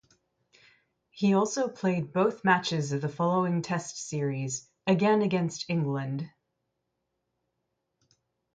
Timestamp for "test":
3.61-4.09